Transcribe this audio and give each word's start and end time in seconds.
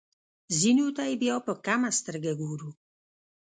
ځینو 0.59 0.85
ته 0.95 1.01
یې 1.09 1.15
بیا 1.21 1.35
په 1.45 1.53
کمه 1.65 1.89
سترګه 1.99 2.31
ګورو. 2.41 2.69